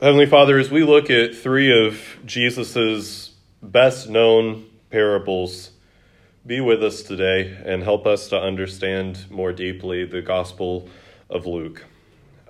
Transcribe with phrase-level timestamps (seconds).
[0.00, 5.72] Heavenly Father, as we look at three of Jesus' best known parables,
[6.46, 10.88] be with us today and help us to understand more deeply the Gospel
[11.28, 11.84] of Luke.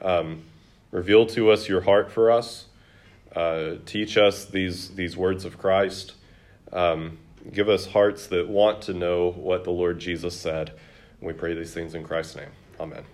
[0.03, 0.42] Um,
[0.90, 2.66] reveal to us your heart for us.
[3.34, 6.17] Uh, teach us these, these words of Christ.
[6.71, 7.17] Um,
[7.51, 10.75] give us hearts that want to know what the Lord Jesus said.
[11.19, 12.51] We pray these things in Christ's name.
[12.79, 13.05] Amen.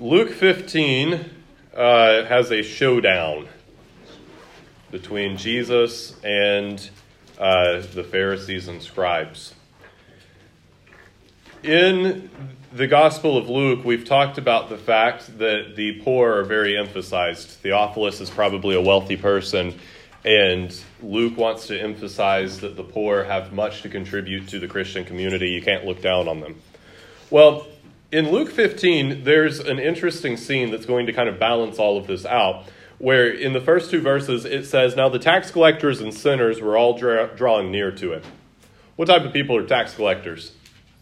[0.00, 1.41] Luke 15
[1.74, 3.48] uh, has a showdown
[4.90, 6.90] between Jesus and
[7.38, 9.54] uh, the Pharisees and scribes.
[11.62, 12.30] In
[12.72, 17.48] the Gospel of Luke, we've talked about the fact that the poor are very emphasized.
[17.48, 19.78] Theophilus is probably a wealthy person,
[20.24, 25.04] and Luke wants to emphasize that the poor have much to contribute to the Christian
[25.04, 25.50] community.
[25.50, 26.60] You can't look down on them.
[27.30, 27.66] Well,
[28.12, 32.06] in Luke 15, there's an interesting scene that's going to kind of balance all of
[32.06, 32.66] this out.
[32.98, 36.76] Where in the first two verses it says, Now the tax collectors and sinners were
[36.76, 38.24] all dra- drawing near to it.
[38.94, 40.52] What type of people are tax collectors?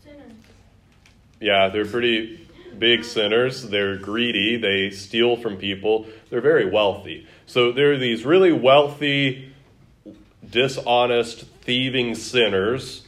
[0.03, 0.33] Sinners.
[1.41, 3.69] Yeah, they're pretty big sinners.
[3.69, 4.57] They're greedy.
[4.57, 6.07] They steal from people.
[6.31, 7.27] They're very wealthy.
[7.47, 9.53] So there are these really wealthy,
[10.49, 13.07] dishonest, thieving sinners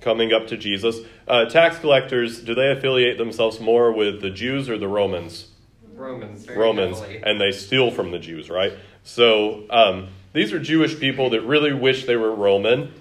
[0.00, 0.98] coming up to Jesus.
[1.30, 5.46] Uh, tax collectors, do they affiliate themselves more with the Jews or the Romans?
[5.94, 6.48] Romans.
[6.48, 7.22] Romans, heavily.
[7.24, 8.72] and they steal from the Jews, right?
[9.04, 12.92] So um, these are Jewish people that really wish they were Roman.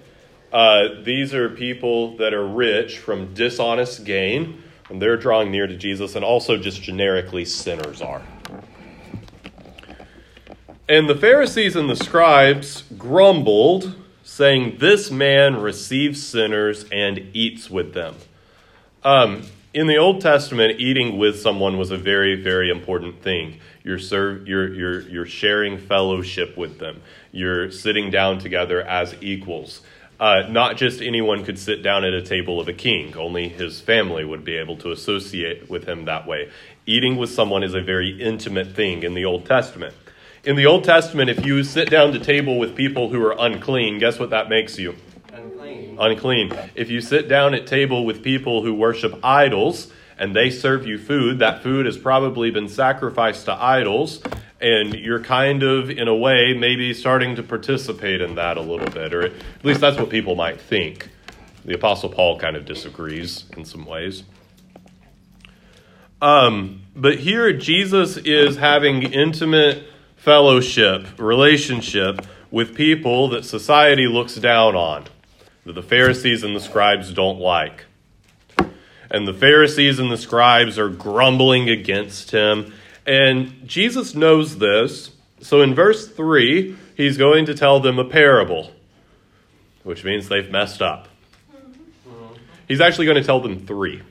[0.53, 5.75] Uh, these are people that are rich from dishonest gain, and they're drawing near to
[5.75, 8.21] Jesus, and also just generically sinners are.
[10.87, 13.95] And the Pharisees and the scribes grumbled,
[14.29, 18.15] saying, This man receives sinners and eats with them.
[19.03, 23.59] Um, in the Old Testament, eating with someone was a very, very important thing.
[23.83, 29.81] You're, serve, you're, you're, you're sharing fellowship with them, you're sitting down together as equals.
[30.19, 33.79] Uh, not just anyone could sit down at a table of a king, only his
[33.79, 36.51] family would be able to associate with him that way.
[36.85, 39.95] Eating with someone is a very intimate thing in the Old Testament.
[40.45, 43.99] In the Old Testament, if you sit down to table with people who are unclean,
[43.99, 44.95] guess what that makes you?
[45.33, 45.97] Unclean.
[45.99, 46.53] unclean.
[46.75, 50.97] If you sit down at table with people who worship idols and they serve you
[50.97, 54.21] food, that food has probably been sacrificed to idols,
[54.61, 58.89] and you're kind of, in a way, maybe starting to participate in that a little
[58.89, 59.33] bit, or at
[59.63, 61.09] least that's what people might think.
[61.65, 64.23] The Apostle Paul kind of disagrees in some ways.
[66.21, 69.83] Um, but here, Jesus is having intimate
[70.29, 75.03] fellowship, relationship with people that society looks down on
[75.65, 77.85] that the Pharisees and the scribes don't like.
[79.09, 82.75] And the Pharisees and the scribes are grumbling against him.
[83.07, 85.09] And Jesus knows this.
[85.41, 88.71] So in verse 3, he's going to tell them a parable,
[89.81, 91.07] which means they've messed up.
[92.67, 94.03] He's actually going to tell them three.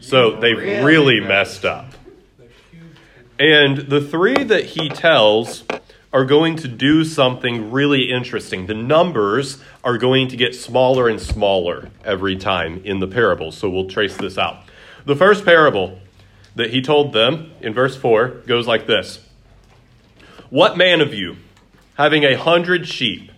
[0.00, 1.94] So they've really messed up.
[3.40, 5.64] And the three that he tells
[6.12, 8.66] are going to do something really interesting.
[8.66, 13.50] The numbers are going to get smaller and smaller every time in the parable.
[13.50, 14.64] So we'll trace this out.
[15.06, 15.98] The first parable
[16.54, 19.24] that he told them in verse 4 goes like this
[20.50, 21.38] What man of you,
[21.94, 23.32] having a hundred sheep,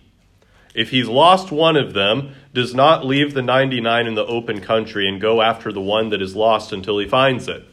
[0.75, 5.07] if he's lost one of them, does not leave the 99 in the open country
[5.07, 7.65] and go after the one that is lost until he finds it?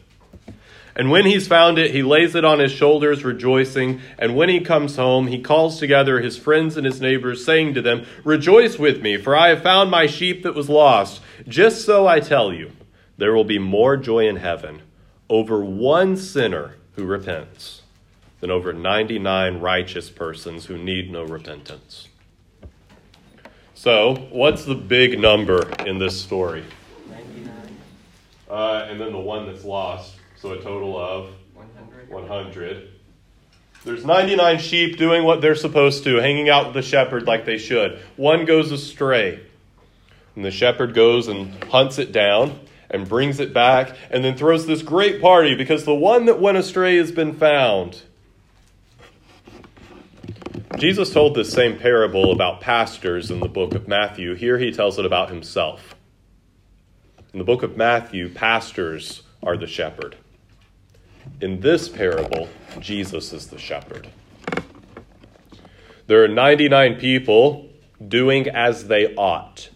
[1.01, 4.01] And when he's found it, he lays it on his shoulders, rejoicing.
[4.19, 7.81] And when he comes home, he calls together his friends and his neighbors, saying to
[7.81, 11.19] them, Rejoice with me, for I have found my sheep that was lost.
[11.47, 12.73] Just so I tell you,
[13.17, 14.83] there will be more joy in heaven
[15.27, 17.81] over one sinner who repents
[18.39, 22.09] than over 99 righteous persons who need no repentance.
[23.73, 26.63] So, what's the big number in this story?
[27.09, 27.53] 99.
[28.47, 30.17] Uh, and then the one that's lost.
[30.41, 32.09] So, a total of 100.
[32.09, 32.87] 100.
[33.85, 37.59] There's 99 sheep doing what they're supposed to, hanging out with the shepherd like they
[37.59, 37.99] should.
[38.15, 39.39] One goes astray.
[40.35, 44.65] And the shepherd goes and hunts it down and brings it back and then throws
[44.65, 48.01] this great party because the one that went astray has been found.
[50.77, 54.33] Jesus told this same parable about pastors in the book of Matthew.
[54.33, 55.95] Here he tells it about himself.
[57.31, 60.15] In the book of Matthew, pastors are the shepherd.
[61.39, 64.09] In this parable, Jesus is the shepherd.
[66.07, 67.69] There are 99 people
[68.05, 69.69] doing as they ought.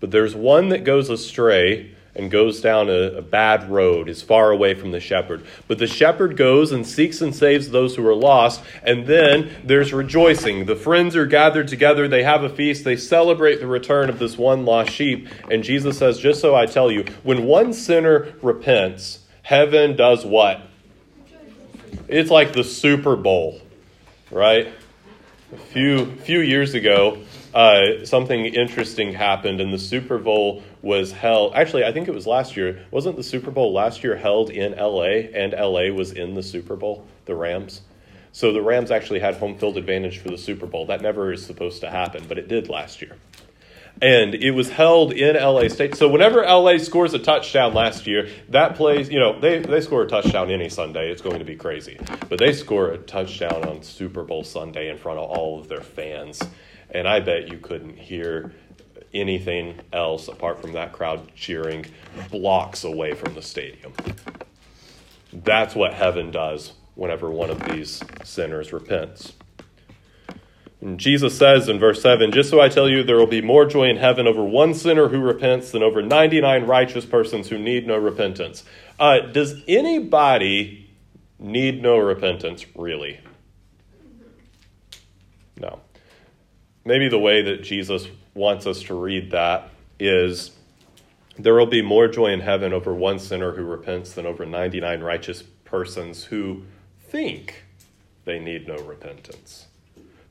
[0.00, 4.50] But there's one that goes astray, and goes down a, a, bad road, is far
[4.50, 5.44] away from the shepherd.
[5.66, 9.92] But the shepherd goes and seeks and saves those who are lost, and then there's
[9.92, 10.66] rejoicing.
[10.66, 14.36] The friends are gathered together, they have a feast, they celebrate the return of this
[14.36, 15.28] one lost sheep.
[15.50, 20.62] And Jesus says, Just so I tell you, when one sinner repents, heaven does what?
[22.08, 23.60] It's like the Super Bowl,
[24.30, 24.72] right?
[25.52, 27.18] A few, few years ago,
[27.54, 31.54] uh, something interesting happened, and the Super Bowl was held.
[31.54, 32.86] Actually, I think it was last year.
[32.90, 36.76] Wasn't the Super Bowl last year held in LA, and LA was in the Super
[36.76, 37.82] Bowl, the Rams?
[38.32, 40.86] So the Rams actually had home field advantage for the Super Bowl.
[40.86, 43.16] That never is supposed to happen, but it did last year.
[44.02, 45.94] And it was held in LA State.
[45.94, 50.02] So whenever LA scores a touchdown last year, that plays, you know, they, they score
[50.02, 51.10] a touchdown any Sunday.
[51.10, 51.98] It's going to be crazy.
[52.28, 55.82] But they score a touchdown on Super Bowl Sunday in front of all of their
[55.82, 56.42] fans
[56.92, 58.52] and I bet you couldn't hear
[59.12, 61.86] anything else apart from that crowd cheering
[62.30, 63.92] blocks away from the stadium.
[65.32, 69.32] That's what heaven does whenever one of these sinners repents.
[70.82, 73.64] And Jesus says in verse 7 Just so I tell you, there will be more
[73.64, 77.86] joy in heaven over one sinner who repents than over 99 righteous persons who need
[77.86, 78.64] no repentance.
[78.98, 80.90] Uh, does anybody
[81.38, 83.20] need no repentance, really?
[85.56, 85.80] No
[86.84, 90.52] maybe the way that Jesus wants us to read that is
[91.38, 95.00] there will be more joy in heaven over one sinner who repents than over 99
[95.00, 96.62] righteous persons who
[97.00, 97.64] think
[98.24, 99.66] they need no repentance.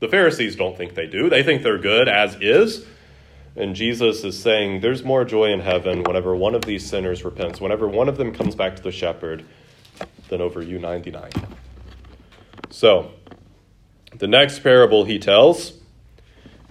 [0.02, 2.84] The Pharisees don't think they do, they think they're good as is.
[3.54, 7.60] And Jesus is saying there's more joy in heaven whenever one of these sinners repents,
[7.60, 9.44] whenever one of them comes back to the shepherd,
[10.28, 11.30] than over you 99.
[12.70, 13.12] So,
[14.18, 15.74] the next parable he tells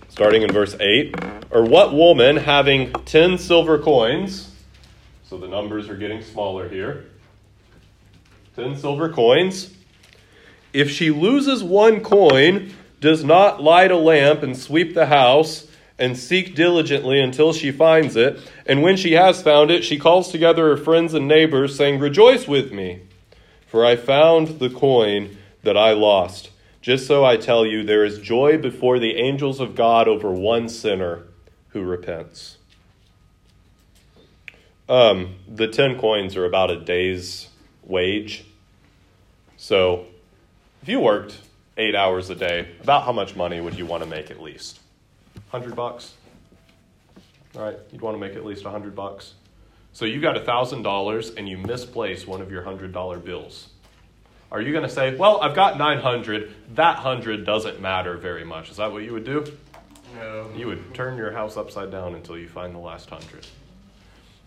[0.10, 1.16] starting in verse 8.
[1.52, 4.54] Or what woman having 10 silver coins,
[5.24, 7.06] so the numbers are getting smaller here,
[8.58, 9.74] 10 silver coins,
[10.74, 15.68] if she loses one coin, does not light a lamp and sweep the house
[16.00, 18.40] and seek diligently until she finds it.
[18.66, 22.48] And when she has found it, she calls together her friends and neighbors, saying, Rejoice
[22.48, 23.02] with me,
[23.68, 26.52] for I found the coin that I lost.
[26.82, 30.70] Just so I tell you, there is joy before the angels of God over one
[30.70, 31.24] sinner
[31.70, 32.58] who repents.
[34.90, 37.50] Um, the 10 coins are about a day's
[37.84, 38.46] wage.
[39.58, 40.06] So
[40.82, 41.38] if you worked
[41.78, 44.80] eight hours a day, about how much money would you want to make at least?
[45.50, 46.14] 100 bucks?
[47.56, 49.34] All right, you'd want to make at least 100 bucks.
[49.94, 53.70] So you got $1,000 and you misplace one of your $100 bills.
[54.52, 58.70] Are you going to say, well, I've got 900, that 100 doesn't matter very much?
[58.70, 59.46] Is that what you would do?
[60.16, 60.50] No.
[60.56, 63.48] You would turn your house upside down until you find the last 100.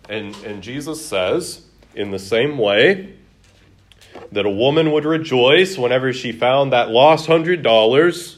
[0.08, 3.14] And, and Jesus says, in the same way,
[4.34, 8.36] that a woman would rejoice whenever she found that lost $100.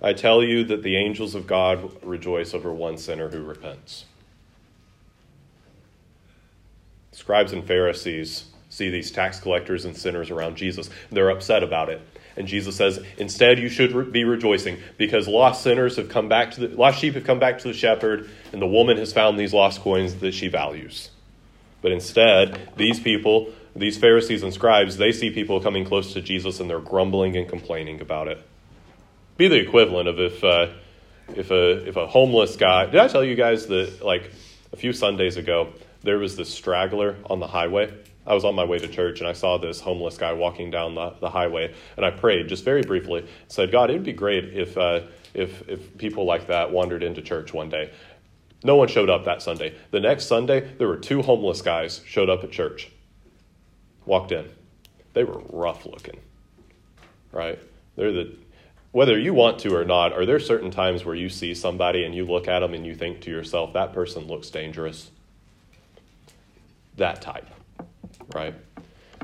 [0.00, 4.04] I tell you that the angels of God rejoice over one sinner who repents.
[7.12, 10.88] Scribes and Pharisees see these tax collectors and sinners around Jesus.
[11.10, 12.00] They're upset about it.
[12.36, 16.52] And Jesus says, instead, you should re- be rejoicing because lost sinners have come back
[16.52, 19.38] to the lost sheep have come back to the shepherd, and the woman has found
[19.38, 21.10] these lost coins that she values.
[21.82, 26.60] But instead, these people, these Pharisees and scribes, they see people coming close to Jesus
[26.60, 28.38] and they're grumbling and complaining about it.
[29.36, 30.68] Be the equivalent of if uh,
[31.34, 32.86] if a if a homeless guy.
[32.86, 34.30] Did I tell you guys that like
[34.72, 35.72] a few Sundays ago
[36.02, 37.92] there was this straggler on the highway?
[38.26, 40.94] I was on my way to church and I saw this homeless guy walking down
[40.94, 43.26] the, the highway, and I prayed just very briefly.
[43.48, 45.02] Said, God, it would be great if uh,
[45.34, 47.90] if if people like that wandered into church one day.
[48.64, 49.76] No one showed up that Sunday.
[49.92, 52.90] The next Sunday, there were two homeless guys showed up at church.
[54.08, 54.48] Walked in.
[55.12, 56.18] They were rough looking.
[57.30, 57.58] Right?
[57.96, 58.36] They're the
[58.90, 62.14] whether you want to or not, are there certain times where you see somebody and
[62.14, 65.10] you look at them and you think to yourself, that person looks dangerous?
[66.96, 67.46] That type
[68.34, 68.54] right?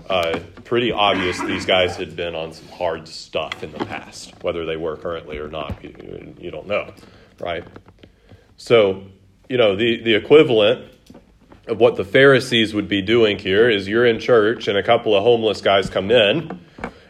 [0.09, 4.67] Uh, pretty obvious these guys had been on some hard stuff in the past, whether
[4.67, 6.93] they were currently or not, you, you don't know,
[7.41, 7.65] right?
[8.57, 9.05] So,
[9.49, 10.93] you know, the, the equivalent
[11.67, 15.23] what the Pharisees would be doing here is you're in church and a couple of
[15.23, 16.61] homeless guys come in,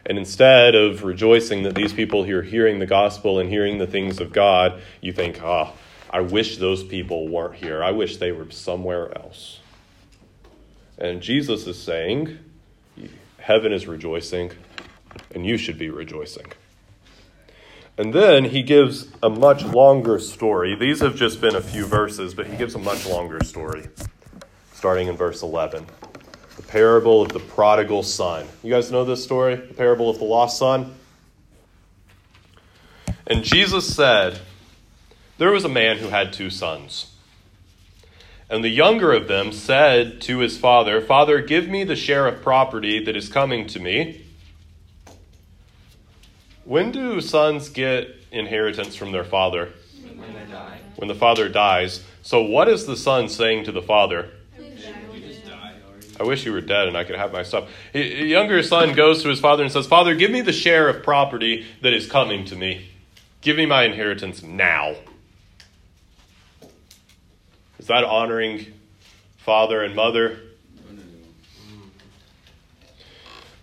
[0.07, 3.87] and instead of rejoicing that these people here are hearing the gospel and hearing the
[3.87, 5.73] things of God, you think, oh,
[6.11, 7.83] I wish those people weren't here.
[7.83, 9.59] I wish they were somewhere else.
[10.99, 12.39] And Jesus is saying,
[13.39, 14.53] Heaven is rejoicing,
[15.35, 16.47] and you should be rejoicing.
[17.99, 20.75] And then he gives a much longer story.
[20.75, 23.89] These have just been a few verses, but he gives a much longer story.
[24.85, 25.87] Starting in verse 11.
[26.59, 28.47] The parable of the prodigal son.
[28.63, 29.57] You guys know this story?
[29.57, 30.95] The parable of the lost son?
[33.27, 34.41] And Jesus said,
[35.39, 37.15] There was a man who had two sons.
[38.51, 42.43] And the younger of them said to his father, Father, give me the share of
[42.43, 44.27] property that is coming to me.
[46.65, 49.71] When do sons get inheritance from their father?
[50.03, 50.79] When they die.
[50.97, 52.05] When the father dies.
[52.21, 54.31] So, what is the son saying to the father?
[56.25, 57.69] I wish you were dead and I could have my stuff.
[57.93, 61.67] Younger son goes to his father and says, Father, give me the share of property
[61.83, 62.89] that is coming to me.
[63.43, 64.97] Give me my inheritance now.
[67.79, 68.73] Is that honoring
[69.37, 70.41] father and mother?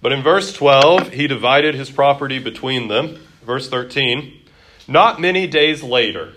[0.03, 3.25] But in verse 12, he divided his property between them.
[3.43, 4.39] Verse 13,
[4.87, 6.33] not many days later,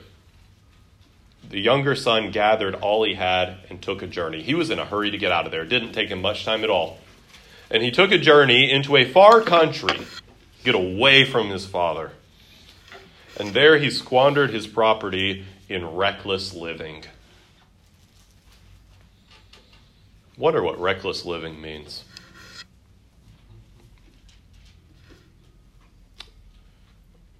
[1.54, 4.42] the younger son gathered all he had and took a journey.
[4.42, 5.62] He was in a hurry to get out of there.
[5.62, 6.98] It didn't take him much time at all.
[7.70, 9.96] And he took a journey into a far country,
[10.64, 12.10] get away from his father.
[13.38, 17.04] And there he squandered his property in reckless living.
[20.36, 22.02] Wonder what reckless living means.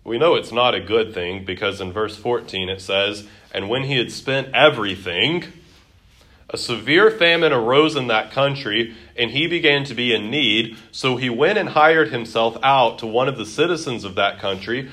[0.05, 3.85] We know it's not a good thing because in verse 14 it says, And when
[3.85, 5.45] he had spent everything,
[6.51, 10.77] a severe famine arose in that country, and he began to be in need.
[10.91, 14.91] So he went and hired himself out to one of the citizens of that country,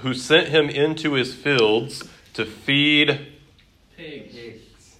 [0.00, 3.26] who sent him into his fields to feed
[3.96, 4.96] Pigs.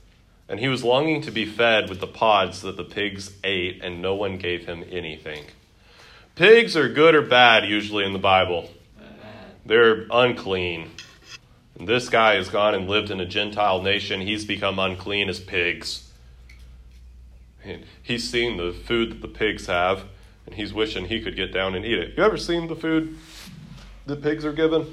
[0.48, 4.02] and he was longing to be fed with the pods that the pigs ate, and
[4.02, 5.44] no one gave him anything.
[6.34, 8.70] Pigs are good or bad usually in the Bible.
[9.64, 10.90] They're unclean.
[11.80, 14.20] This guy has gone and lived in a Gentile nation.
[14.20, 16.10] He's become unclean as pigs.
[17.64, 20.04] And He's seen the food that the pigs have,
[20.46, 22.14] and he's wishing he could get down and eat it.
[22.16, 23.16] You ever seen the food
[24.06, 24.86] that pigs are given?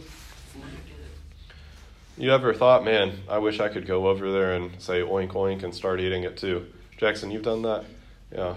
[2.18, 5.64] You ever thought, man, I wish I could go over there and say oink oink
[5.64, 6.68] and start eating it too?
[6.98, 7.84] Jackson, you've done that?
[8.32, 8.56] Yeah.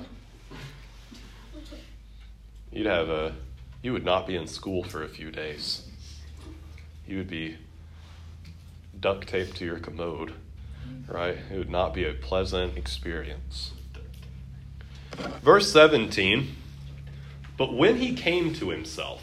[2.70, 3.34] You'd have a,
[3.82, 5.88] you would not be in school for a few days.
[7.06, 7.56] You would be
[9.00, 10.34] duct taped to your commode,
[11.06, 11.36] right?
[11.52, 13.72] It would not be a pleasant experience.
[15.42, 16.54] Verse 17,
[17.56, 19.22] but when he came to himself,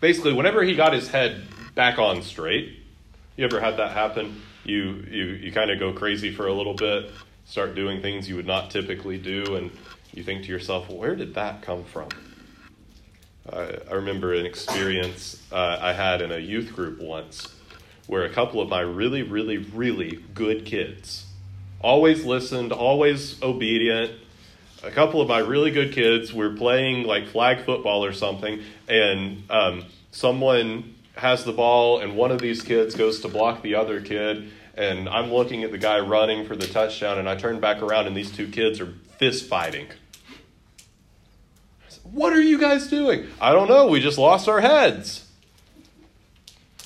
[0.00, 1.42] basically, whenever he got his head
[1.74, 2.78] back on straight,
[3.36, 4.42] you ever had that happen?
[4.64, 7.10] You you you kind of go crazy for a little bit,
[7.46, 9.70] start doing things you would not typically do, and
[10.12, 12.08] you think to yourself, well, "Where did that come from?"
[13.50, 17.48] I, I remember an experience uh, I had in a youth group once,
[18.06, 21.26] where a couple of my really really really good kids,
[21.80, 24.12] always listened, always obedient.
[24.84, 29.44] A couple of my really good kids were playing like flag football or something, and
[29.48, 34.00] um, someone has the ball and one of these kids goes to block the other
[34.00, 37.82] kid and I'm looking at the guy running for the touchdown and I turn back
[37.82, 39.88] around and these two kids are fist fighting.
[41.88, 43.26] Said, What are you guys doing?
[43.40, 43.88] I don't know.
[43.88, 45.21] We just lost our heads.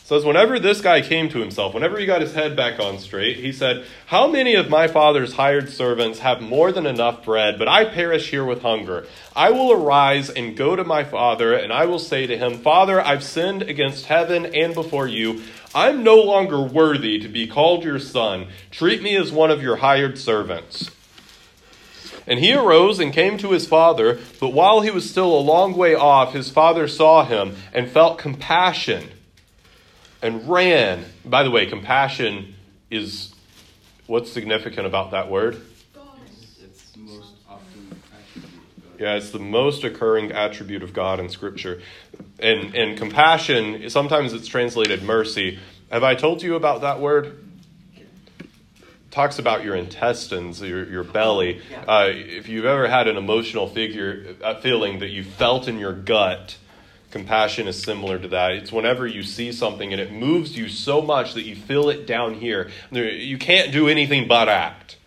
[0.07, 3.39] Says whenever this guy came to himself, whenever he got his head back on straight,
[3.39, 7.67] he said, How many of my father's hired servants have more than enough bread, but
[7.67, 9.09] I perish here with hunger?
[9.35, 13.01] I will arise and go to my father, and I will say to him, Father,
[13.01, 15.43] I've sinned against heaven and before you.
[15.75, 18.47] I'm no longer worthy to be called your son.
[18.71, 20.89] Treat me as one of your hired servants.
[22.29, 25.77] And he arose and came to his father, but while he was still a long
[25.77, 29.11] way off, his father saw him and felt compassion
[30.23, 31.05] and ran.
[31.25, 32.55] By the way, compassion
[32.91, 33.35] is
[34.07, 35.61] what's significant about that word?
[36.63, 39.01] It's the most often attribute of God.
[39.01, 41.83] Yeah, it's the most occurring attribute of God in Scripture.
[42.39, 45.59] And, and compassion, sometimes it's translated mercy.
[45.91, 47.43] Have I told you about that word?
[49.17, 51.63] talks about your intestines, your, your belly.
[51.89, 55.95] Uh, if you've ever had an emotional figure, a feeling that you felt in your
[55.95, 56.59] gut,
[57.17, 58.53] compassion is similar to that.
[58.53, 62.07] It's whenever you see something and it moves you so much that you feel it
[62.07, 62.71] down here.
[62.91, 64.99] You can't do anything but act.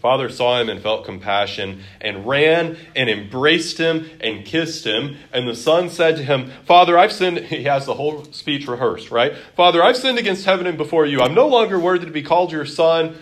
[0.00, 5.16] Father saw him and felt compassion and ran and embraced him and kissed him.
[5.32, 7.38] And the son said to him, Father, I've sinned.
[7.50, 9.34] He has the whole speech rehearsed, right?
[9.56, 11.20] Father, I've sinned against heaven and before you.
[11.20, 13.18] I'm no longer worthy to be called your son.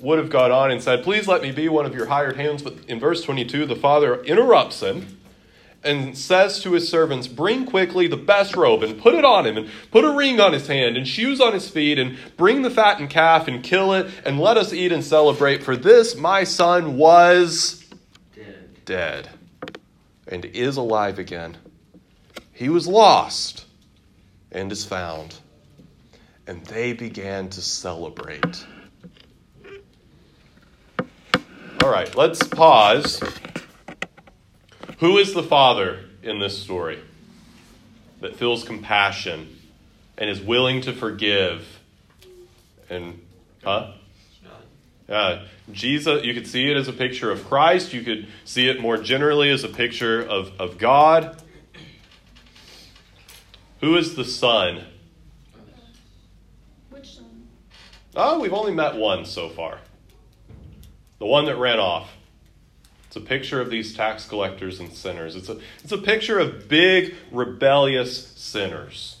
[0.00, 2.62] Would have gone on and said, Please let me be one of your hired hands.
[2.62, 5.18] But in verse 22, the father interrupts him
[5.84, 9.56] and says to his servants, Bring quickly the best robe and put it on him,
[9.56, 12.70] and put a ring on his hand and shoes on his feet, and bring the
[12.70, 15.62] fattened calf and kill it, and let us eat and celebrate.
[15.62, 17.84] For this my son was
[18.34, 18.84] Dead.
[18.84, 19.28] dead
[20.26, 21.56] and is alive again.
[22.52, 23.66] He was lost
[24.52, 25.36] and is found.
[26.46, 28.66] And they began to celebrate.
[31.82, 33.22] All right, let's pause.
[35.04, 36.98] Who is the father in this story
[38.22, 39.54] that feels compassion
[40.16, 41.78] and is willing to forgive?
[42.88, 43.20] And,
[43.62, 43.92] huh?
[45.06, 45.14] God.
[45.14, 47.92] Uh, Jesus, you could see it as a picture of Christ.
[47.92, 51.36] You could see it more generally as a picture of, of God.
[53.82, 54.84] Who is the Son?
[56.88, 57.46] Which son?
[58.16, 59.80] Oh, we've only met one so far.
[61.18, 62.08] The one that ran off.
[63.14, 65.36] It's a picture of these tax collectors and sinners.
[65.36, 69.18] It's a, it's a picture of big, rebellious sinners.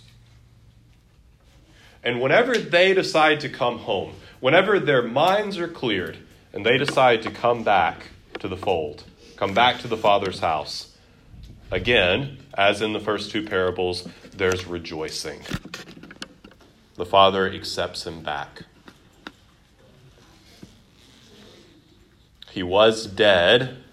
[2.02, 6.18] And whenever they decide to come home, whenever their minds are cleared
[6.52, 8.08] and they decide to come back
[8.40, 9.04] to the fold,
[9.36, 10.96] come back to the Father's house,
[11.70, 15.40] again, as in the first two parables, there's rejoicing.
[16.96, 18.62] The Father accepts him back.
[22.50, 23.83] He was dead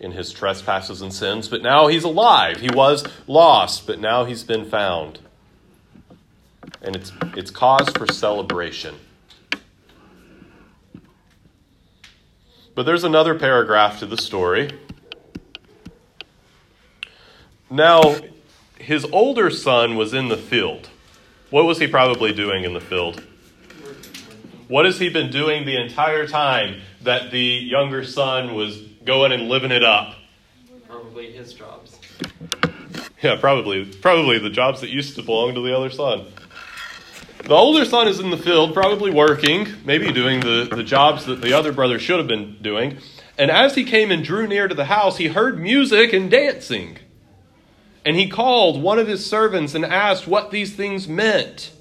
[0.00, 2.60] in his trespasses and sins, but now he's alive.
[2.60, 5.18] He was lost, but now he's been found.
[6.82, 8.94] And it's, it's cause for celebration.
[12.74, 14.70] But there's another paragraph to the story.
[17.68, 18.16] Now,
[18.78, 20.88] his older son was in the field.
[21.50, 23.24] What was he probably doing in the field?
[24.68, 29.48] What has he been doing the entire time that the younger son was going and
[29.48, 30.16] living it up?
[30.86, 31.98] Probably his jobs.
[33.22, 33.86] Yeah, probably.
[33.86, 36.26] Probably the jobs that used to belong to the other son.
[37.42, 41.40] The older son is in the field, probably working, maybe doing the, the jobs that
[41.40, 42.98] the other brother should have been doing.
[43.38, 46.98] And as he came and drew near to the house, he heard music and dancing.
[48.04, 51.72] And he called one of his servants and asked what these things meant.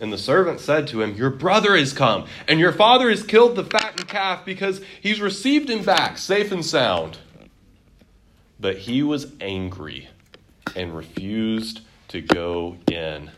[0.00, 3.56] And the servant said to him, Your brother is come, and your father has killed
[3.56, 7.18] the fattened calf because he's received him back safe and sound.
[8.58, 10.08] But he was angry
[10.74, 13.30] and refused to go in.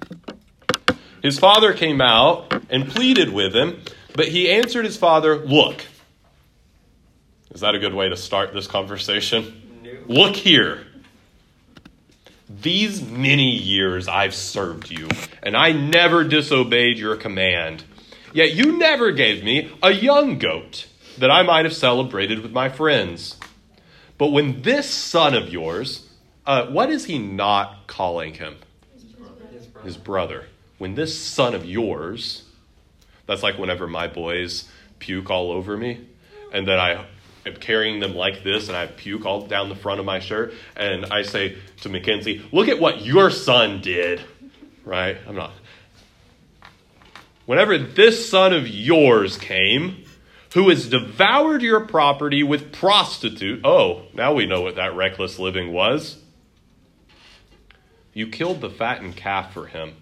[1.23, 3.83] His father came out and pleaded with him,
[4.15, 5.85] but he answered his father, Look.
[7.53, 9.81] Is that a good way to start this conversation?
[9.83, 10.05] New.
[10.09, 10.86] Look here.
[12.63, 15.09] These many years I've served you,
[15.43, 17.85] and I never disobeyed your command.
[18.33, 20.87] Yet you never gave me a young goat
[21.19, 23.37] that I might have celebrated with my friends.
[24.19, 26.09] But when this son of yours,
[26.47, 28.57] uh, what is he not calling him?
[28.95, 29.47] His brother.
[29.85, 30.47] His brother.
[30.79, 32.45] When this son of yours,
[33.27, 36.07] that's like whenever my boys puke all over me,
[36.53, 37.07] and then I
[37.47, 40.53] am carrying them like this, and I puke all down the front of my shirt,
[40.77, 44.21] and I say to Mackenzie, "Look at what your son did."
[44.85, 45.17] Right?
[45.27, 45.53] I'm not.
[47.47, 50.05] Whenever this son of yours came,
[50.57, 53.61] who has devoured your property with prostitute.
[53.63, 56.17] Oh, now we know what that reckless living was.
[58.15, 59.97] You killed the fattened calf for him.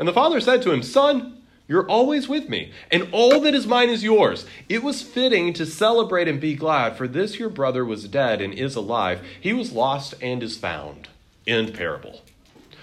[0.00, 1.41] And the father said to him, Son,
[1.72, 4.44] you're always with me, and all that is mine is yours.
[4.68, 8.52] It was fitting to celebrate and be glad, for this your brother was dead and
[8.52, 9.24] is alive.
[9.40, 11.08] He was lost and is found.
[11.46, 12.20] End parable.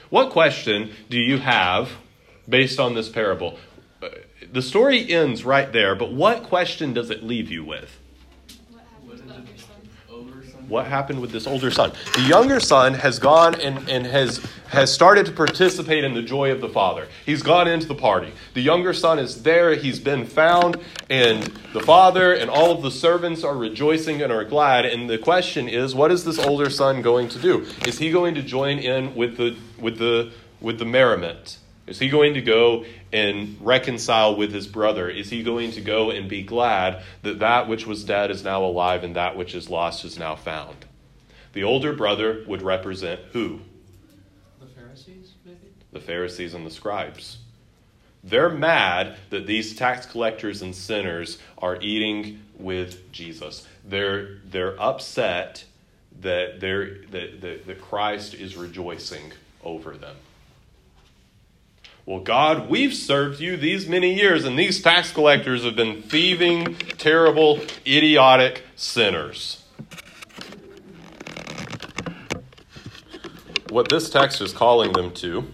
[0.10, 1.92] What question do you have
[2.50, 3.60] based on this parable?
[4.02, 4.10] Uh,
[4.52, 8.00] The story ends right there, but what question does it leave you with?
[8.72, 9.90] What happened to the other son?
[10.10, 10.59] Over something.
[10.70, 11.92] What happened with this older son?
[12.14, 16.52] The younger son has gone and, and has, has started to participate in the joy
[16.52, 17.08] of the father.
[17.26, 18.32] He's gone into the party.
[18.54, 19.74] The younger son is there.
[19.74, 20.78] He's been found,
[21.10, 24.86] and the father and all of the servants are rejoicing and are glad.
[24.86, 27.66] And the question is, what is this older son going to do?
[27.88, 31.59] Is he going to join in with the, with the, with the merriment?
[31.90, 35.10] Is he going to go and reconcile with his brother?
[35.10, 38.64] Is he going to go and be glad that that which was dead is now
[38.64, 40.86] alive and that which is lost is now found?
[41.54, 43.62] The older brother would represent who?
[44.60, 45.58] The Pharisees, maybe?
[45.92, 47.40] The Pharisees and the scribes.
[48.24, 53.66] They're mad that these tax collectors and sinners are eating with Jesus.
[53.84, 55.66] They're, they're upset
[56.22, 60.18] that, they're, that, that, that Christ is rejoicing over them.
[62.06, 66.76] Well, God, we've served you these many years, and these tax collectors have been thieving,
[66.98, 69.60] terrible, idiotic sinners.
[73.70, 75.48] what this text is calling them to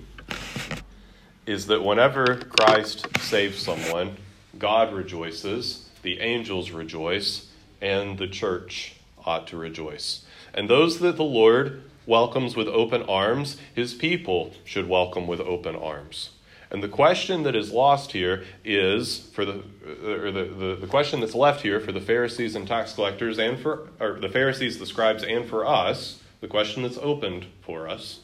[1.46, 4.18] is that whenever Christ saves someone,
[4.58, 10.26] God rejoices, the angels rejoice, and the church ought to rejoice.
[10.54, 15.76] And those that the Lord welcomes with open arms, his people should welcome with open
[15.76, 16.32] arms.
[16.72, 19.64] And the question that is lost here is for the
[20.04, 23.60] or the, the, the question that's left here for the Pharisees and tax collectors and
[23.60, 28.20] for or the Pharisees, the scribes, and for us, the question that's opened for us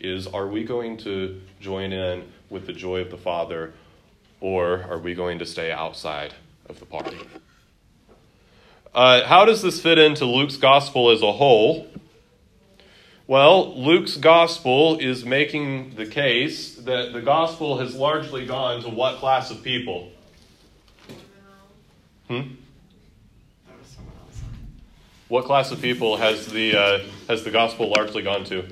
[0.00, 3.72] is are we going to join in with the joy of the Father
[4.40, 6.34] or are we going to stay outside
[6.68, 7.18] of the party?
[8.94, 11.86] Uh, how does this fit into Luke's gospel as a whole?
[13.28, 19.16] Well, Luke's gospel is making the case that the gospel has largely gone to what
[19.16, 20.12] class of people?
[22.28, 22.34] Hmm?
[22.36, 24.40] That was someone else.
[25.26, 28.64] What class of people has the uh, has the gospel largely gone to?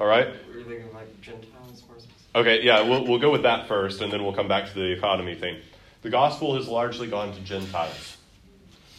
[0.00, 0.26] All right.
[0.48, 2.34] Were you thinking like Gentiles more specific?
[2.34, 4.92] Okay, yeah, we'll, we'll go with that first, and then we'll come back to the
[4.92, 5.58] economy thing.
[6.02, 8.15] The gospel has largely gone to Gentiles.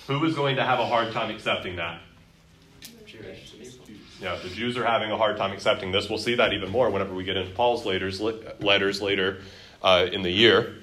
[0.07, 1.99] Who is going to have a hard time accepting that?
[4.21, 6.09] Yeah, the Jews are having a hard time accepting this.
[6.09, 9.41] We'll see that even more whenever we get into Paul's letters, letters later
[9.83, 10.75] uh, in the year.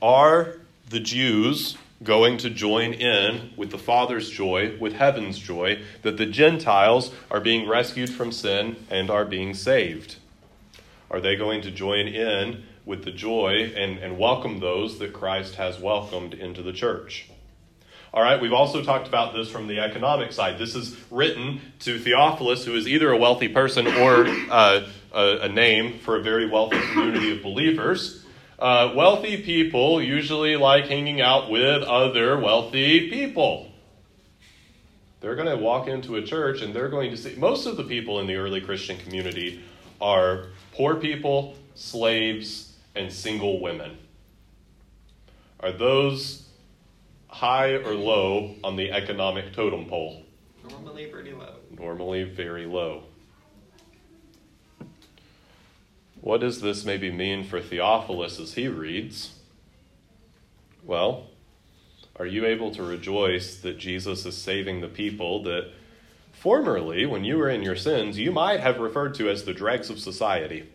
[0.00, 0.56] Are
[0.88, 6.26] the Jews going to join in with the Father's joy, with heaven's joy, that the
[6.26, 10.16] Gentiles are being rescued from sin and are being saved?
[11.10, 15.56] Are they going to join in with the joy and, and welcome those that Christ
[15.56, 17.28] has welcomed into the church?
[18.14, 20.58] All right, we've also talked about this from the economic side.
[20.58, 25.48] This is written to Theophilus, who is either a wealthy person or uh, a, a,
[25.50, 28.24] name for a very wealthy community of believers.
[28.58, 33.70] Uh, wealthy people usually like hanging out with other wealthy people.
[35.20, 37.36] They're going to walk into a church and they're going to see.
[37.36, 39.62] Most of the people in the early Christian community
[40.00, 43.98] are poor people, slaves, and single women.
[45.60, 46.48] Are those
[47.28, 50.24] high or low on the economic totem pole?
[50.68, 51.56] Normally pretty low.
[51.76, 53.04] Normally very low.
[56.20, 59.34] What does this maybe mean for Theophilus as he reads?
[60.84, 61.26] Well,
[62.16, 65.70] are you able to rejoice that Jesus is saving the people that
[66.32, 69.90] formerly, when you were in your sins, you might have referred to as the dregs
[69.90, 70.68] of society?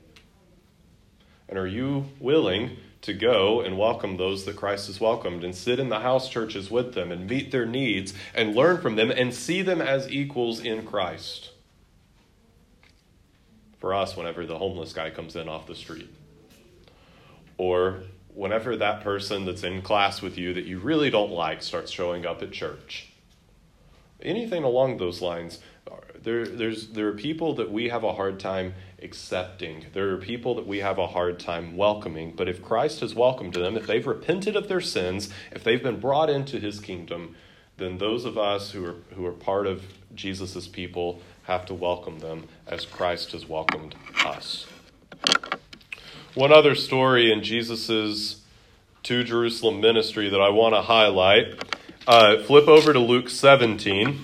[1.54, 5.78] And are you willing to go and welcome those that Christ has welcomed and sit
[5.78, 9.32] in the house churches with them and meet their needs and learn from them and
[9.32, 11.52] see them as equals in Christ.
[13.78, 16.12] For us, whenever the homeless guy comes in off the street,
[17.60, 18.02] or
[18.34, 22.26] whenever that person that's in class with you that you really don't like starts showing
[22.26, 23.13] up at church,
[24.24, 25.60] anything along those lines,
[26.24, 29.86] there, there's, there are people that we have a hard time accepting.
[29.94, 32.34] There are people that we have a hard time welcoming.
[32.36, 36.00] But if Christ has welcomed them, if they've repented of their sins, if they've been
[36.00, 37.36] brought into his kingdom,
[37.78, 39.84] then those of us who are, who are part of
[40.16, 44.66] Jesus' people have to welcome them as Christ has welcomed us.
[46.34, 48.42] One other story in Jesus'
[49.04, 51.73] to Jerusalem ministry that I want to highlight.
[52.06, 54.24] Uh, flip over to Luke 17.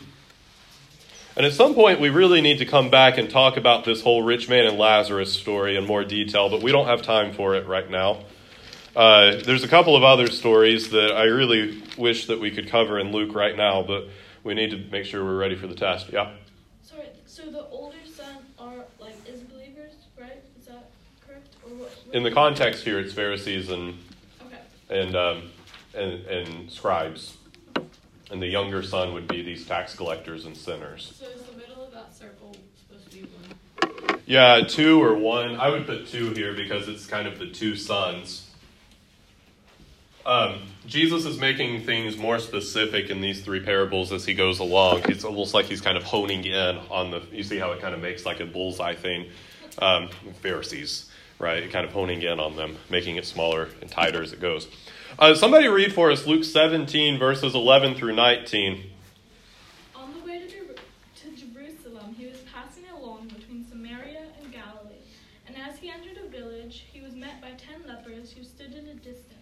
[1.37, 4.21] And at some point, we really need to come back and talk about this whole
[4.23, 7.65] rich man and Lazarus story in more detail, but we don't have time for it
[7.67, 8.23] right now.
[8.95, 12.99] Uh, there's a couple of other stories that I really wish that we could cover
[12.99, 14.09] in Luke right now, but
[14.43, 16.11] we need to make sure we're ready for the test.
[16.11, 16.31] Yeah?
[16.83, 20.43] Sorry, so the older son are like is believers, right?
[20.59, 20.89] Is that
[21.25, 21.47] correct?
[21.63, 21.79] Or what?
[22.05, 23.97] what In the context here, it's Pharisees and
[24.45, 24.57] Okay.
[25.01, 25.43] and um,
[25.93, 27.37] and, and scribes,
[28.31, 31.13] and the younger son would be these tax collectors and sinners.
[31.19, 34.19] So is the middle of that circle supposed to be one?
[34.25, 35.55] Yeah, two or one.
[35.55, 38.45] I would put two here because it's kind of the two sons.
[40.25, 45.03] Um, Jesus is making things more specific in these three parables as he goes along.
[45.09, 47.21] It's almost like he's kind of honing in on the.
[47.31, 49.27] You see how it kind of makes like a bullseye thing.
[49.79, 50.09] Um,
[50.41, 51.71] Pharisees, right?
[51.71, 54.67] Kind of honing in on them, making it smaller and tighter as it goes.
[55.17, 58.83] Uh, somebody read for us Luke 17, verses 11 through 19.
[59.95, 60.75] On the way to,
[61.21, 65.01] to Jerusalem, he was passing along between Samaria and Galilee.
[65.47, 68.83] And as he entered a village, he was met by ten lepers who stood at
[68.83, 69.35] a distance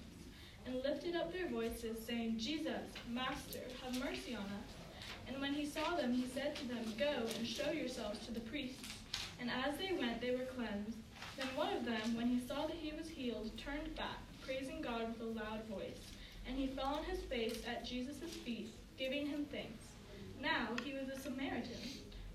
[0.65, 4.71] and lifted up their voices, saying, Jesus, Master, have mercy on us.
[5.27, 8.39] And when he saw them, he said to them, Go and show yourselves to the
[8.39, 8.87] priests.
[9.39, 10.97] And as they went, they were cleansed.
[11.37, 15.09] Then one of them, when he saw that he was healed, turned back, praising God
[15.09, 15.99] with a loud voice.
[16.47, 19.83] And he fell on his face at Jesus' feet, giving him thanks.
[20.41, 21.81] Now he was a Samaritan.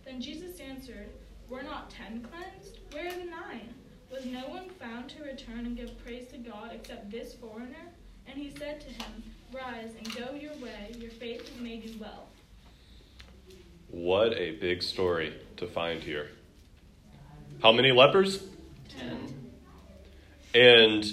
[0.05, 1.09] Then Jesus answered,
[1.49, 2.81] Were not ten cleansed?
[2.93, 3.73] Where are the nine?
[4.13, 7.89] Was no one found to return and give praise to God except this foreigner?
[8.27, 10.95] And he said to him, Rise and go your way.
[10.99, 12.29] Your faith has made you well.
[13.89, 16.29] What a big story to find here.
[17.63, 18.43] How many lepers?
[18.91, 19.51] Ten.
[20.55, 21.05] And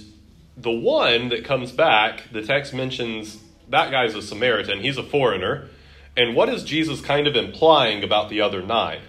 [0.60, 5.70] the one that comes back, the text mentions that guy's a Samaritan, he's a foreigner.
[6.18, 9.02] And what is Jesus kind of implying about the other nine?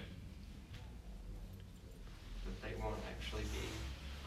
[2.45, 3.59] That they won't actually be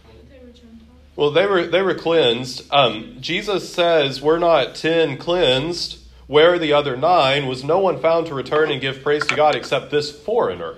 [0.03, 0.27] clean.
[0.29, 0.79] They were Gentiles.
[1.15, 2.67] Well, they were they were cleansed.
[2.73, 5.99] Um, Jesus says, "We're not ten cleansed.
[6.27, 7.47] Where are the other nine?
[7.47, 10.77] Was no one found to return and give praise to God except this foreigner?"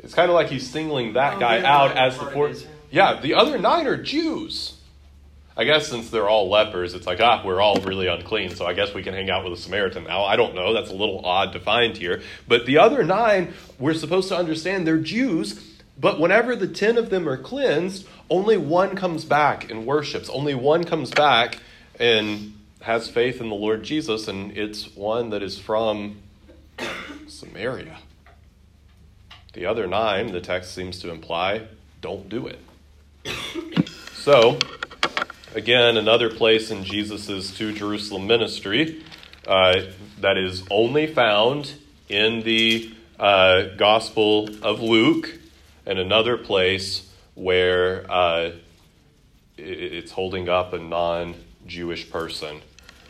[0.00, 2.58] It's kind of like he's singling that Oh, guy out as the part foreigner.
[2.90, 4.74] Yeah, the other nine are Jews.
[5.56, 8.72] I guess since they're all lepers, it's like ah, we're all really unclean, so I
[8.72, 10.24] guess we can hang out with a Samaritan now.
[10.24, 10.72] I don't know.
[10.72, 12.22] That's a little odd to find here.
[12.48, 15.68] But the other nine, we're supposed to understand they're Jews.
[16.00, 20.30] But whenever the ten of them are cleansed, only one comes back and worships.
[20.30, 21.58] Only one comes back
[22.00, 26.16] and has faith in the Lord Jesus, and it's one that is from
[27.28, 27.98] Samaria.
[29.52, 31.66] The other nine, the text seems to imply,
[32.00, 32.58] don't do it.
[34.22, 34.56] So,
[35.54, 39.02] again, another place in Jesus' to Jerusalem ministry
[39.46, 39.82] uh,
[40.20, 41.72] that is only found
[42.08, 45.38] in the uh, Gospel of Luke,
[45.86, 48.52] and another place where uh,
[49.56, 51.34] it's holding up a non
[51.66, 52.60] Jewish person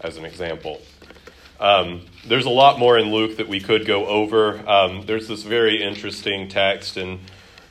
[0.00, 0.80] as an example.
[1.60, 4.68] Um, there's a lot more in Luke that we could go over.
[4.68, 7.20] Um, there's this very interesting text in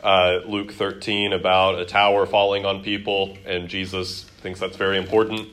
[0.04, 5.48] uh, Luke 13 about a tower falling on people, and Jesus thinks that's very important.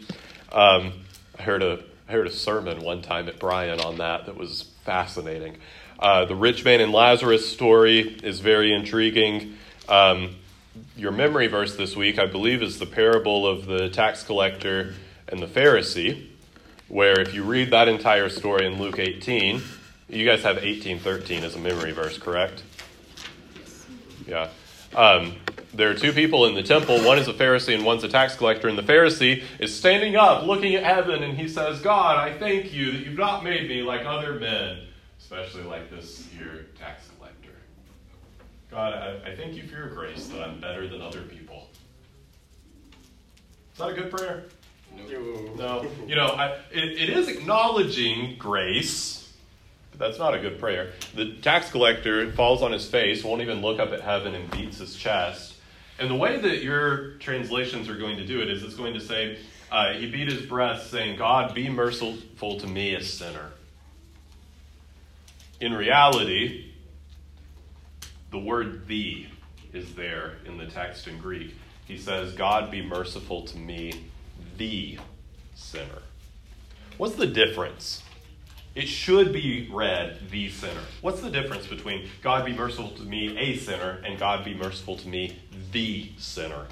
[0.53, 0.93] Um,
[1.39, 4.63] I heard a I heard a sermon one time at Bryan on that that was
[4.85, 5.59] fascinating.
[5.99, 9.57] Uh, the rich man and Lazarus story is very intriguing.
[9.89, 10.37] Um,
[10.97, 14.95] your memory verse this week, I believe, is the parable of the tax collector
[15.29, 16.29] and the Pharisee
[16.89, 19.63] where if you read that entire story in Luke 18,
[20.09, 22.63] you guys have 1813 as a memory verse, correct?
[24.29, 24.51] Yeah.
[24.95, 25.37] Um,
[25.75, 27.03] there are two people in the temple.
[27.05, 28.69] One is a Pharisee and one's a tax collector.
[28.69, 32.73] And the Pharisee is standing up, looking at heaven, and he says, God, I thank
[32.73, 34.87] you that you've not made me like other men,
[35.21, 37.55] especially like this here tax collector.
[38.71, 41.69] God, I, I thank you for your grace that I'm better than other people.
[43.73, 44.45] Is that a good prayer?
[45.57, 49.18] No, you know, I, it, it is acknowledging grace,
[49.99, 50.93] that's not a good prayer.
[51.15, 54.79] The tax collector falls on his face, won't even look up at heaven, and beats
[54.79, 55.57] his chest.
[55.99, 59.01] And the way that your translations are going to do it is it's going to
[59.01, 59.39] say,
[59.71, 63.51] uh, he beat his breast, saying, God, be merciful to me, a sinner.
[65.61, 66.73] In reality,
[68.31, 69.29] the word thee
[69.73, 71.55] is there in the text in Greek.
[71.87, 74.05] He says, God, be merciful to me,
[74.57, 74.99] the
[75.55, 76.03] sinner.
[76.97, 78.03] What's the difference?
[78.79, 80.83] It should be read, the sinner.
[81.01, 84.97] What's the difference between God be merciful to me, a sinner, and God be merciful
[84.99, 85.37] to me,
[85.73, 86.69] the sinner?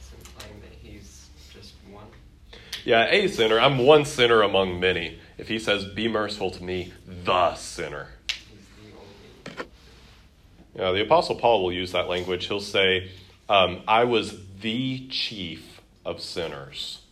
[0.00, 2.06] It's implying that he's just one.
[2.84, 3.60] Yeah, a sinner.
[3.60, 5.20] I'm one sinner among many.
[5.38, 8.08] If he says, be merciful to me, the sinner.
[8.26, 8.66] He's
[9.54, 9.64] the.
[10.74, 12.46] Yeah, the Apostle Paul will use that language.
[12.46, 13.12] He'll say,
[13.48, 17.02] um, I was the chief of sinners.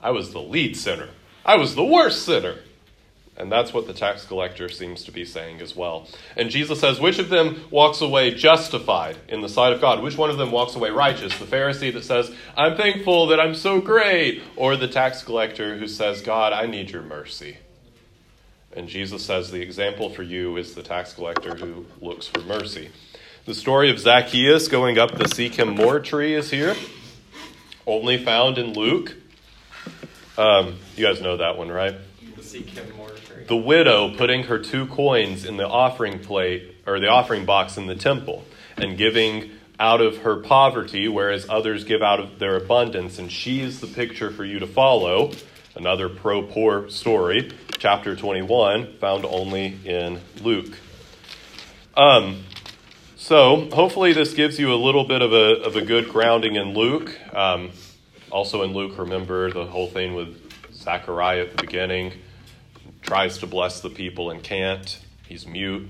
[0.00, 1.10] I was the lead sinner.
[1.46, 2.56] I was the worst sinner.
[3.38, 6.08] And that's what the tax collector seems to be saying as well.
[6.36, 10.02] And Jesus says, which of them walks away justified in the sight of God?
[10.02, 11.38] Which one of them walks away righteous?
[11.38, 15.86] The Pharisee that says, I'm thankful that I'm so great, or the tax collector who
[15.86, 17.58] says, God, I need your mercy.
[18.72, 22.90] And Jesus says, the example for you is the tax collector who looks for mercy.
[23.44, 26.74] The story of Zacchaeus going up the Sycamore more tree is here,
[27.86, 29.14] only found in Luke.
[30.38, 31.94] Um, you guys know that one, right?
[32.36, 33.08] The seek him more.
[33.08, 37.76] very- the widow putting her two coins in the offering plate or the offering box
[37.76, 38.44] in the temple
[38.76, 43.18] and giving out of her poverty, whereas others give out of their abundance.
[43.18, 45.32] And she is the picture for you to follow.
[45.74, 50.78] Another pro poor story, chapter 21, found only in Luke.
[51.94, 52.44] Um,
[53.16, 56.74] so, hopefully, this gives you a little bit of a, of a good grounding in
[56.74, 57.18] Luke.
[57.34, 57.70] Um,
[58.30, 62.12] also, in Luke, remember the whole thing with Zechariah at the beginning
[63.02, 64.98] tries to bless the people and can't.
[65.28, 65.88] He's mute.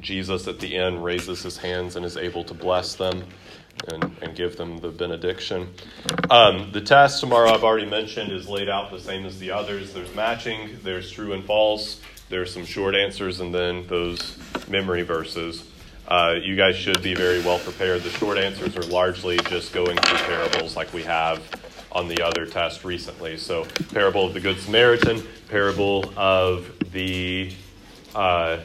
[0.00, 3.24] Jesus at the end raises his hands and is able to bless them.
[3.88, 5.68] and, and give them the benediction.
[6.30, 9.92] Um, the test tomorrow, I've already mentioned, is laid out the same as the others.
[9.92, 15.64] There's matching, there's true and false, there's some short answers, and then those memory verses.
[16.08, 18.02] Uh, you guys should be very well prepared.
[18.02, 21.42] The short answers are largely just going through parables like we have
[21.96, 23.38] on the other test recently.
[23.38, 27.50] So, parable of the Good Samaritan, parable of the,
[28.14, 28.58] uh,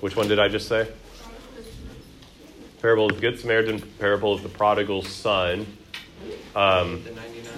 [0.00, 0.86] which one did I just say?
[2.82, 5.66] Parable of the Good Samaritan, parable of the prodigal son.
[6.54, 7.52] Um, The 99,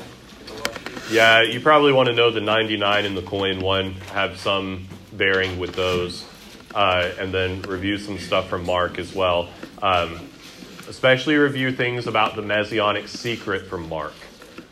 [0.47, 1.11] the lost sheep.
[1.11, 5.59] yeah, you probably want to know the 99 and the coin one have some bearing
[5.59, 6.25] with those.
[6.73, 9.49] Uh, and then review some stuff from Mark as well.
[9.83, 10.29] Um,
[10.89, 14.13] especially review things about the messianic secret from Mark.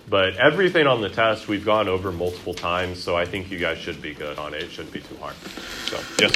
[0.08, 3.78] But everything on the test we've gone over multiple times, so I think you guys
[3.78, 4.62] should be good on it.
[4.62, 5.34] It shouldn't be too hard.
[5.86, 6.32] So, yes.